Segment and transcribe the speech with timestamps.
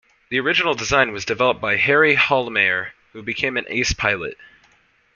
[0.29, 4.35] The original design was developed by Harry Hollmeyer who became an ace pilot.